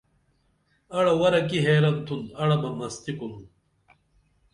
[0.97, 3.43] اڑہ ورہ کی حیرن تُھن اڑہ بہ مستی کُنُن